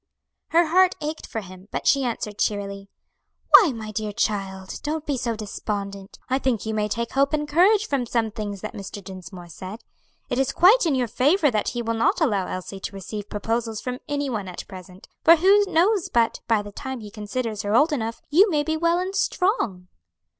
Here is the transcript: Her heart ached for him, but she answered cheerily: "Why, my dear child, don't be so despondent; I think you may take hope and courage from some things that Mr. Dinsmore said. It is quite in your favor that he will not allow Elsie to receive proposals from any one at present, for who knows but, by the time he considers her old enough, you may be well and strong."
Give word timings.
Her 0.47 0.65
heart 0.65 0.95
ached 0.99 1.27
for 1.27 1.41
him, 1.41 1.67
but 1.69 1.85
she 1.85 2.03
answered 2.03 2.39
cheerily: 2.39 2.89
"Why, 3.51 3.71
my 3.71 3.91
dear 3.91 4.11
child, 4.11 4.79
don't 4.81 5.05
be 5.05 5.15
so 5.15 5.35
despondent; 5.35 6.17
I 6.27 6.39
think 6.39 6.65
you 6.65 6.73
may 6.73 6.87
take 6.87 7.11
hope 7.11 7.33
and 7.33 7.47
courage 7.47 7.85
from 7.87 8.07
some 8.07 8.31
things 8.31 8.61
that 8.61 8.73
Mr. 8.73 9.03
Dinsmore 9.03 9.47
said. 9.49 9.83
It 10.27 10.39
is 10.39 10.53
quite 10.53 10.87
in 10.87 10.95
your 10.95 11.07
favor 11.07 11.51
that 11.51 11.69
he 11.77 11.83
will 11.83 11.93
not 11.93 12.19
allow 12.19 12.47
Elsie 12.47 12.79
to 12.79 12.95
receive 12.95 13.29
proposals 13.29 13.79
from 13.79 13.99
any 14.09 14.27
one 14.27 14.47
at 14.47 14.67
present, 14.67 15.07
for 15.23 15.35
who 15.35 15.65
knows 15.71 16.09
but, 16.09 16.41
by 16.47 16.63
the 16.63 16.71
time 16.71 17.01
he 17.01 17.11
considers 17.11 17.61
her 17.61 17.75
old 17.75 17.93
enough, 17.93 18.23
you 18.31 18.49
may 18.49 18.63
be 18.63 18.75
well 18.75 18.97
and 18.97 19.15
strong." 19.15 19.87